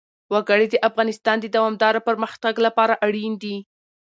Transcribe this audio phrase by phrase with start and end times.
[0.33, 3.55] وګړي د افغانستان د دوامداره پرمختګ لپاره اړین دي.